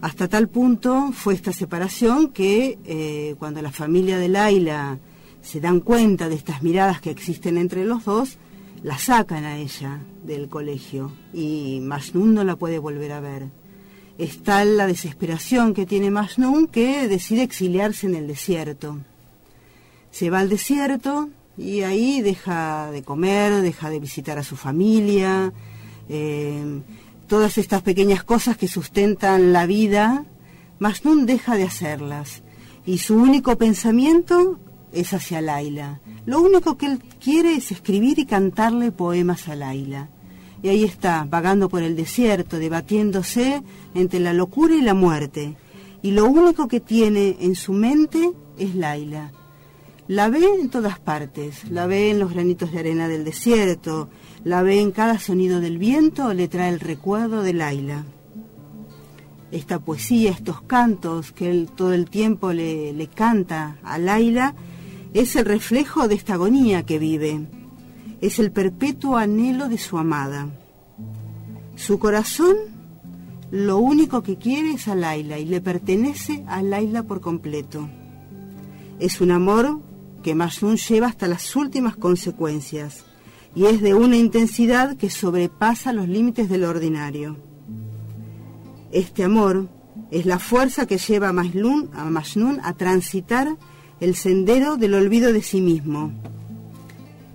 [0.00, 4.98] Hasta tal punto fue esta separación que eh, cuando la familia de Laila
[5.40, 8.38] se dan cuenta de estas miradas que existen entre los dos,
[8.82, 13.61] la sacan a ella del colegio y Majnun no la puede volver a ver.
[14.18, 18.98] Es tal la desesperación que tiene Majnun que decide exiliarse en el desierto.
[20.10, 25.52] Se va al desierto y ahí deja de comer, deja de visitar a su familia,
[26.08, 26.82] eh,
[27.26, 30.24] todas estas pequeñas cosas que sustentan la vida,
[30.78, 32.42] Majnun deja de hacerlas
[32.84, 34.58] y su único pensamiento
[34.92, 36.00] es hacia Laila.
[36.26, 40.08] Lo único que él quiere es escribir y cantarle poemas a Laila.
[40.62, 43.62] Y ahí está, vagando por el desierto, debatiéndose
[43.94, 45.56] entre la locura y la muerte.
[46.02, 49.32] Y lo único que tiene en su mente es Laila.
[50.08, 54.08] La ve en todas partes, la ve en los granitos de arena del desierto,
[54.44, 58.04] la ve en cada sonido del viento, le trae el recuerdo de Laila.
[59.50, 64.54] Esta poesía, estos cantos que él todo el tiempo le, le canta a Laila,
[65.14, 67.46] es el reflejo de esta agonía que vive,
[68.22, 70.48] es el perpetuo anhelo de su amada.
[71.74, 72.56] Su corazón
[73.50, 77.90] lo único que quiere es a Laila y le pertenece a Laila por completo.
[79.00, 79.80] Es un amor
[80.22, 83.04] que Majnun lleva hasta las últimas consecuencias
[83.56, 87.36] y es de una intensidad que sobrepasa los límites del ordinario.
[88.92, 89.68] Este amor
[90.12, 93.56] es la fuerza que lleva a Majnun a, a transitar
[93.98, 96.12] el sendero del olvido de sí mismo.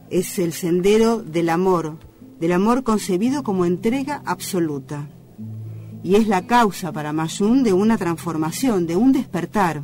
[0.10, 1.98] Es el sendero del amor,
[2.40, 5.10] del amor concebido como entrega absoluta.
[6.04, 9.84] Y es la causa para Majnun de una transformación, de un despertar.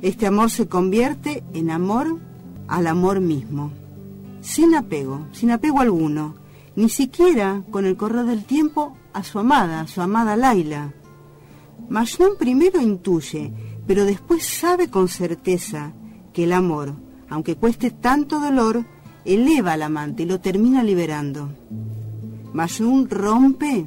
[0.00, 2.18] Este amor se convierte en amor
[2.66, 3.72] al amor mismo,
[4.40, 6.36] sin apego, sin apego alguno,
[6.76, 10.94] ni siquiera con el correr del tiempo a su amada, a su amada Laila.
[11.90, 13.52] Majnun primero intuye,
[13.86, 15.92] pero después sabe con certeza
[16.32, 16.94] que el amor,
[17.30, 18.84] aunque cueste tanto dolor,
[19.24, 21.50] eleva al amante y lo termina liberando.
[22.52, 23.86] Majnun rompe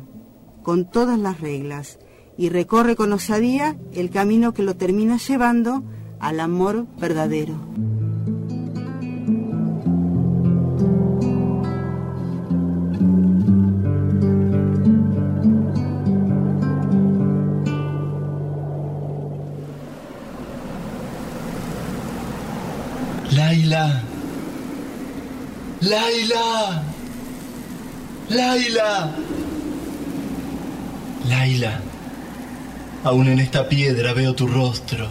[0.63, 1.99] con todas las reglas
[2.37, 5.83] y recorre con osadía el camino que lo termina llevando
[6.19, 7.55] al amor verdadero.
[23.71, 24.03] Laila.
[25.79, 26.83] Laila.
[28.29, 29.15] Laila.
[31.29, 31.79] Laila.
[33.05, 35.07] Aún en esta piedra veo tu rostro.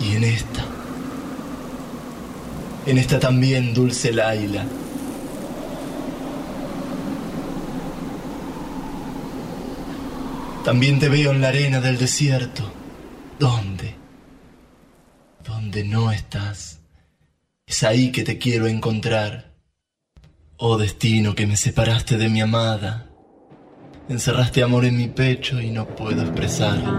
[0.00, 0.64] Y en esta.
[2.86, 4.64] en esta también dulce Laila.
[10.64, 12.64] También te veo en la arena del desierto.
[13.38, 13.73] ¿Dónde?
[15.44, 16.80] ¿Dónde no estás?
[17.66, 19.52] Es ahí que te quiero encontrar.
[20.56, 23.10] Oh destino que me separaste de mi amada.
[24.08, 26.90] Encerraste amor en mi pecho y no puedo expresarlo.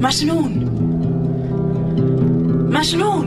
[0.00, 0.52] Majnun.
[2.70, 3.26] Majnun.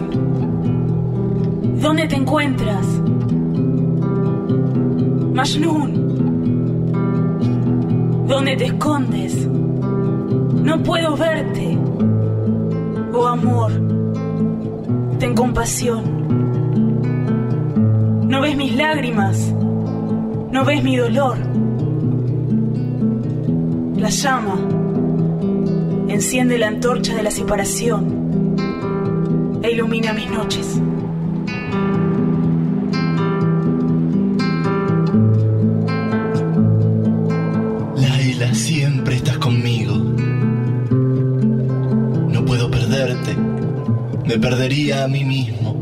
[1.81, 2.85] ¿Dónde te encuentras?
[5.33, 6.04] Majnun.
[8.27, 9.47] ¿Dónde te escondes?
[9.47, 11.77] No puedo verte.
[13.13, 13.71] Oh amor,
[15.19, 16.03] ten compasión.
[18.27, 19.53] No ves mis lágrimas,
[20.51, 21.37] no ves mi dolor.
[23.97, 24.55] La llama
[26.07, 28.55] enciende la antorcha de la separación
[29.61, 30.81] e ilumina mis noches.
[44.45, 45.73] Perdería a mí mismo.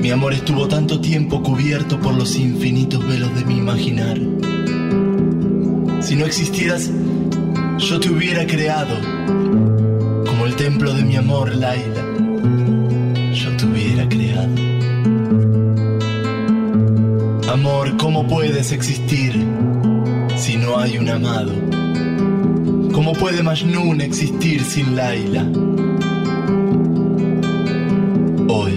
[0.00, 4.18] Mi amor estuvo tanto tiempo cubierto por los infinitos velos de mi imaginar.
[6.00, 6.90] Si no existieras,
[7.78, 8.96] yo te hubiera creado.
[10.26, 12.02] Como el templo de mi amor, Laila.
[13.32, 14.56] Yo te hubiera creado.
[17.52, 19.46] Amor, ¿cómo puedes existir
[20.34, 21.63] si no hay un amado?
[22.94, 25.42] ¿Cómo puede Majnun existir sin Laila?
[28.48, 28.72] Hoy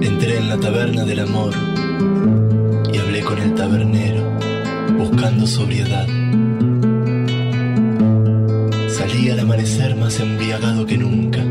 [0.00, 1.52] entré en la taberna del amor
[2.90, 4.38] y hablé con el tabernero
[4.96, 6.06] buscando sobriedad.
[8.88, 11.44] Salí al amanecer más embriagado que nunca.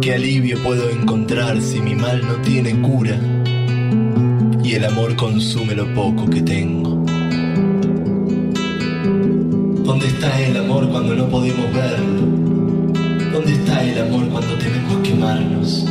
[0.00, 3.18] ¿Qué alivio puedo encontrar si mi mal no tiene cura
[4.62, 6.97] y el amor consume lo poco que tengo?
[9.88, 12.20] ¿Dónde está el amor cuando no podemos verlo?
[13.32, 15.86] ¿Dónde está el amor cuando tememos quemarnos?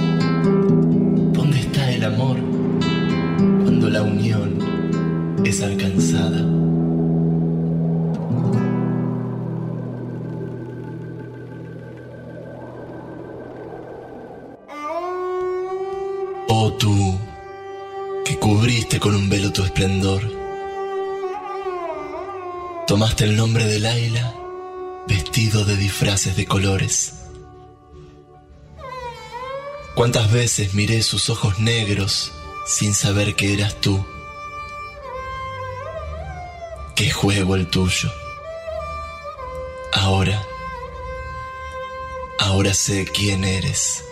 [1.33, 2.37] ¿Dónde está el amor
[3.63, 4.59] cuando la unión
[5.43, 6.56] es alcanzada?
[22.87, 24.33] Tomaste el nombre de Laila
[25.09, 27.15] vestido de disfraces de colores.
[29.93, 32.31] ¿Cuántas veces miré sus ojos negros
[32.65, 34.05] sin saber que eras tú?
[36.95, 38.09] ¿Qué juego el tuyo?
[39.91, 40.47] Ahora,
[42.39, 44.06] ahora sé quién eres.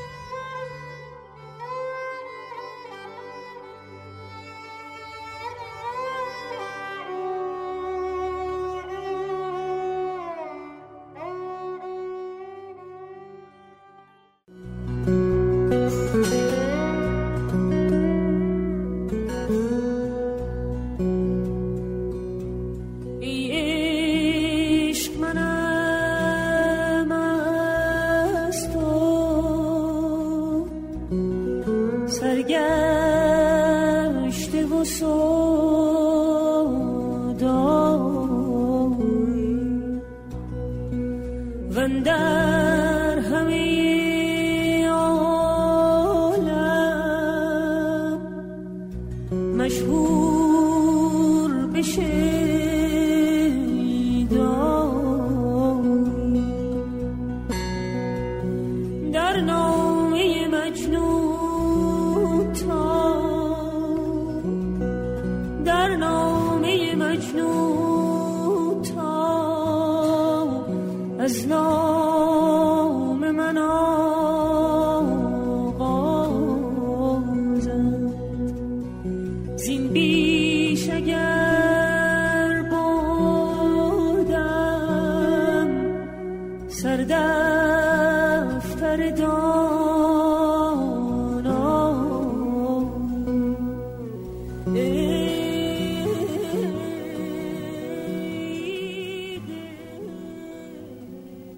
[41.70, 42.73] سودایی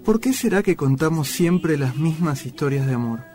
[0.08, 3.26] ¿Por qué será que contamos siempre las mismas historias de amor?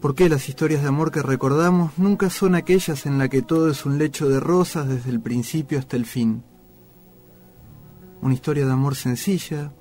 [0.00, 3.68] ¿Por qué las historias de amor que recordamos nunca son aquellas en las que todo
[3.68, 6.44] es un lecho de rosas desde el principio hasta el fin?
[8.22, 9.72] Una historia de amor sencilla,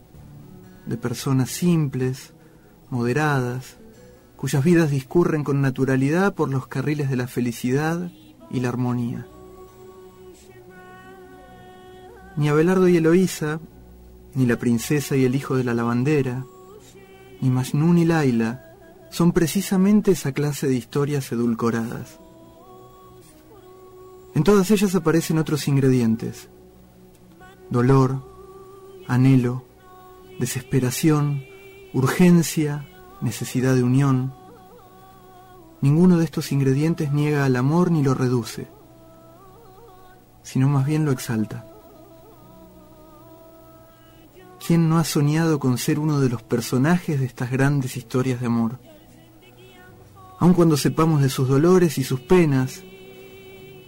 [0.88, 2.34] de personas simples,
[2.90, 3.78] moderadas,
[4.36, 8.12] cuyas vidas discurren con naturalidad por los carriles de la felicidad
[8.50, 9.28] y la armonía.
[12.36, 13.60] Ni Abelardo y Eloísa,
[14.36, 16.46] ni la princesa y el hijo de la lavandera,
[17.42, 18.66] ni Majnun y Laila
[19.10, 22.20] son precisamente esa clase de historias edulcoradas.
[24.36, 26.50] En todas ellas aparecen otros ingredientes.
[27.70, 28.24] Dolor,
[29.08, 29.66] anhelo,
[30.40, 31.44] desesperación,
[31.94, 32.88] urgencia,
[33.22, 34.34] necesidad de unión.
[35.82, 38.68] Ninguno de estos ingredientes niega al amor ni lo reduce,
[40.44, 41.66] sino más bien lo exalta.
[44.70, 48.46] ¿Quién no ha soñado con ser uno de los personajes de estas grandes historias de
[48.46, 48.80] amor?
[50.38, 52.84] Aun cuando sepamos de sus dolores y sus penas,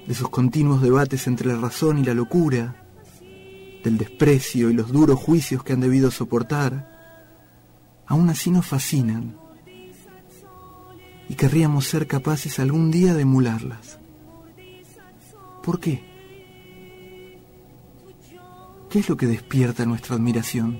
[0.07, 2.83] de sus continuos debates entre la razón y la locura,
[3.83, 6.89] del desprecio y los duros juicios que han debido soportar,
[8.07, 9.37] aún así nos fascinan
[11.29, 13.99] y querríamos ser capaces algún día de emularlas.
[15.61, 16.10] ¿Por qué?
[18.91, 20.77] ¿Qué es lo que despierta nuestra admiración?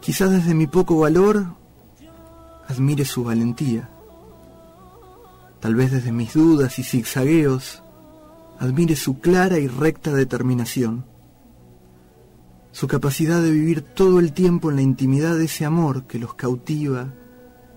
[0.00, 1.44] Quizás desde mi poco valor
[2.66, 3.90] admire su valentía.
[5.60, 7.82] Tal vez desde mis dudas y zigzagueos
[8.58, 11.04] admire su clara y recta determinación.
[12.72, 16.32] Su capacidad de vivir todo el tiempo en la intimidad de ese amor que los
[16.32, 17.12] cautiva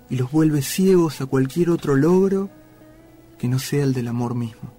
[0.10, 2.50] y los vuelve ciegos a cualquier otro logro
[3.38, 4.79] que no sea el del amor mismo.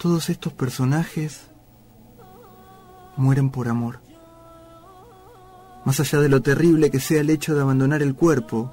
[0.00, 1.42] Todos estos personajes
[3.18, 4.00] mueren por amor.
[5.84, 8.72] Más allá de lo terrible que sea el hecho de abandonar el cuerpo,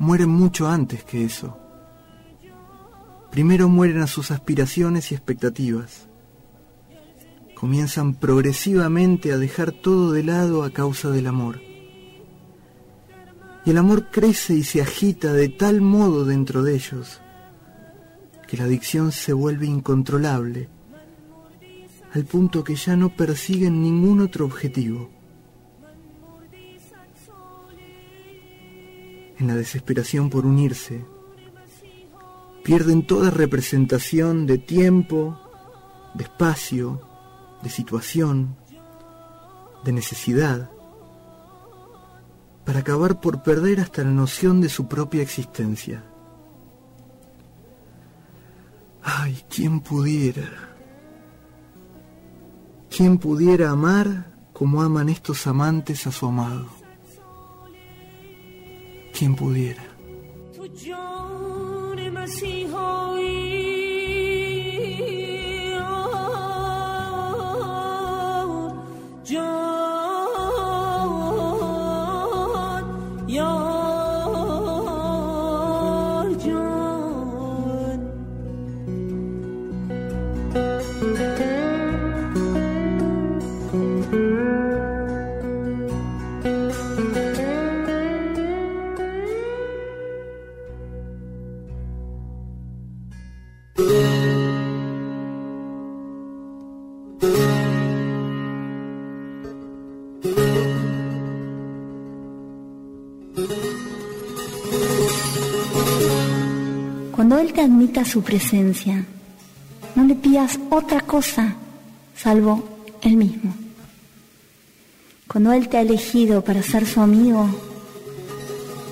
[0.00, 1.56] mueren mucho antes que eso.
[3.30, 6.08] Primero mueren a sus aspiraciones y expectativas.
[7.54, 11.60] Comienzan progresivamente a dejar todo de lado a causa del amor.
[13.64, 17.20] Y el amor crece y se agita de tal modo dentro de ellos
[18.52, 20.68] que la adicción se vuelve incontrolable,
[22.12, 25.08] al punto que ya no persiguen ningún otro objetivo.
[29.38, 31.02] En la desesperación por unirse,
[32.62, 35.40] pierden toda representación de tiempo,
[36.12, 37.00] de espacio,
[37.62, 38.54] de situación,
[39.82, 40.70] de necesidad,
[42.66, 46.04] para acabar por perder hasta la noción de su propia existencia.
[49.02, 50.48] Ay, ¿quién pudiera?
[52.94, 56.66] ¿Quién pudiera amar como aman estos amantes a su amado?
[59.12, 59.91] ¿Quién pudiera?
[107.52, 109.04] Cuando Él te admita su presencia,
[109.94, 111.54] no le pidas otra cosa
[112.16, 112.66] salvo
[113.02, 113.54] Él mismo.
[115.28, 117.46] Cuando Él te ha elegido para ser su amigo,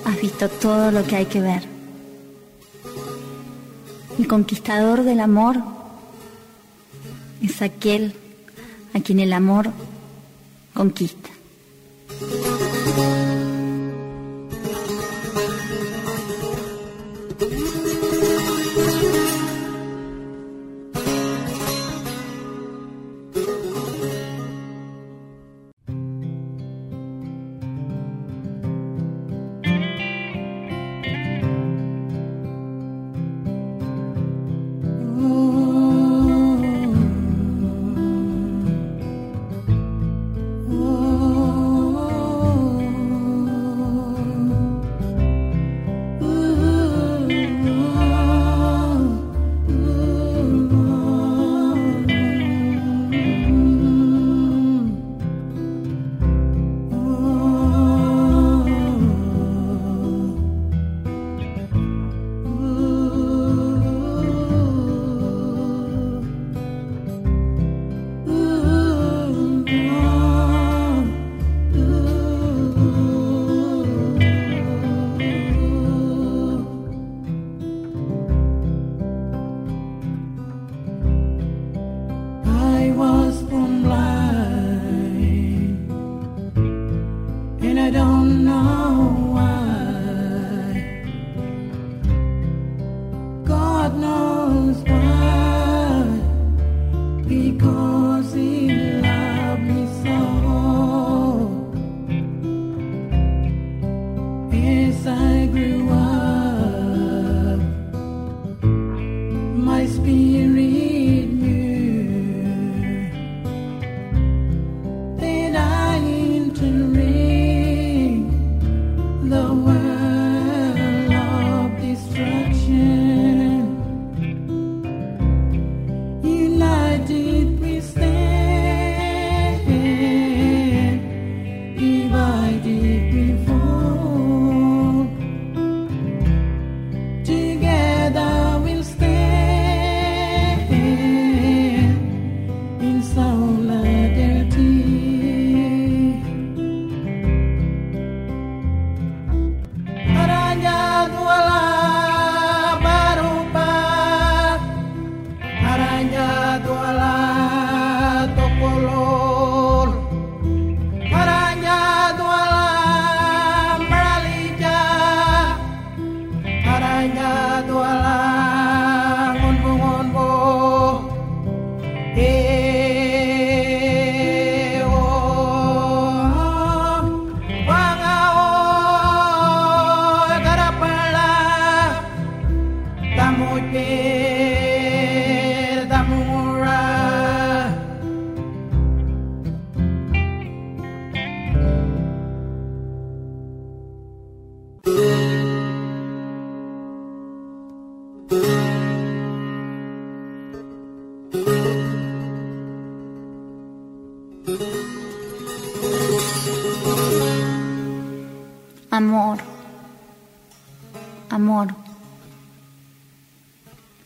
[0.05, 1.63] has visto todo lo que hay que ver.
[4.19, 5.57] El conquistador del amor
[7.41, 8.13] es aquel
[8.93, 9.71] a quien el amor
[10.75, 11.29] conquista.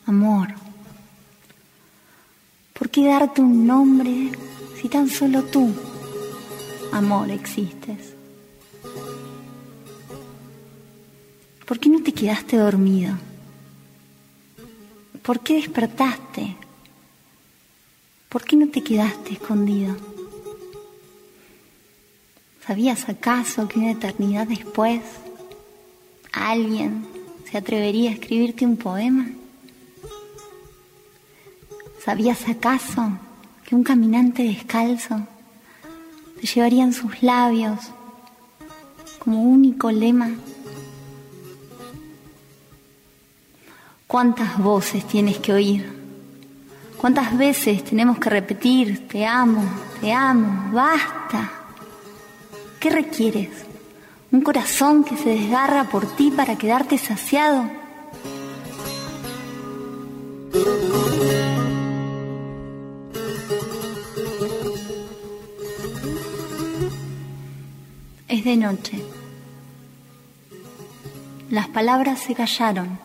[0.07, 0.49] Amor.
[2.73, 4.31] ¿Por qué darte un nombre
[4.79, 5.73] si tan solo tú,
[6.91, 8.13] amor, existes?
[11.65, 13.15] ¿Por qué no te quedaste dormido?
[15.23, 16.55] ¿Por qué despertaste?
[18.29, 19.95] ¿Por qué no te quedaste escondido?
[22.67, 25.01] ¿Sabías acaso que una eternidad después
[26.31, 27.07] alguien
[27.49, 29.29] se atrevería a escribirte un poema?
[32.05, 33.17] ¿Sabías acaso
[33.65, 35.25] que un caminante descalzo
[36.39, 37.79] te llevaría en sus labios
[39.17, 40.29] como único lema?
[44.05, 45.91] ¿Cuántas voces tienes que oír?
[46.95, 49.63] ¿Cuántas veces tenemos que repetir, te amo,
[49.99, 51.51] te amo, basta?
[52.79, 53.49] ¿Qué requieres?
[54.31, 57.67] ¿Un corazón que se desgarra por ti para quedarte saciado?
[68.45, 69.01] De noche.
[71.49, 72.99] Las palabras se callaron.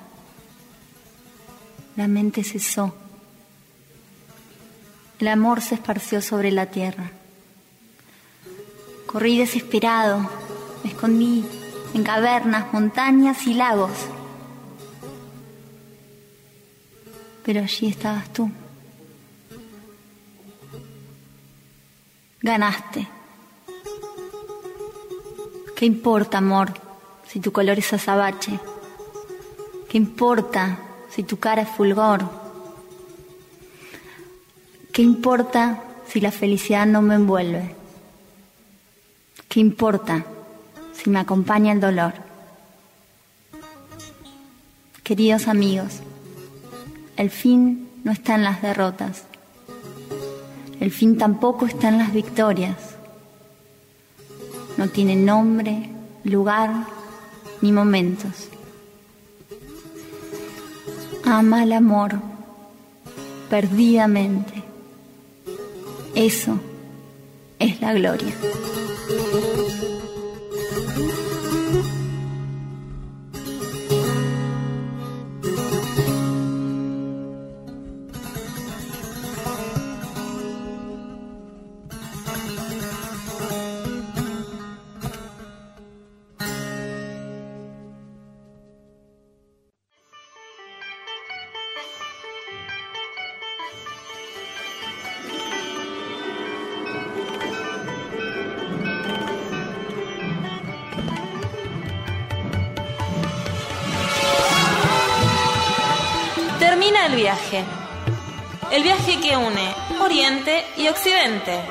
[1.97, 2.95] La mente cesó.
[5.19, 7.13] El amor se esparció sobre la tierra.
[9.07, 10.29] Corrí desesperado,
[10.85, 11.47] me escondí
[11.95, 13.97] en cavernas, montañas y lagos.
[17.47, 18.51] Pero allí estabas tú.
[22.43, 23.20] Ganaste.
[25.81, 26.75] ¿Qué importa, amor,
[27.27, 28.61] si tu color es azabache?
[29.89, 30.79] ¿Qué importa
[31.09, 32.21] si tu cara es fulgor?
[34.93, 37.75] ¿Qué importa si la felicidad no me envuelve?
[39.49, 40.27] ¿Qué importa
[40.93, 42.13] si me acompaña el dolor?
[45.03, 46.01] Queridos amigos,
[47.17, 49.25] el fin no está en las derrotas.
[50.79, 52.90] El fin tampoco está en las victorias.
[54.81, 55.91] No tiene nombre,
[56.25, 56.71] lugar
[57.61, 58.49] ni momentos.
[61.23, 62.13] Ama el amor
[63.51, 64.63] perdidamente.
[66.15, 66.59] Eso
[67.59, 68.33] es la gloria.
[110.91, 111.63] Occidente.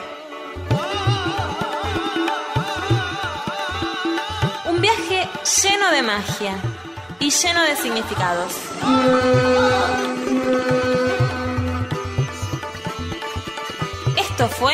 [4.65, 5.27] Un viaje
[5.61, 6.55] lleno de magia
[7.19, 8.53] y lleno de significados.
[14.15, 14.73] Esto fue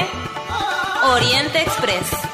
[1.04, 2.25] Oriente Express.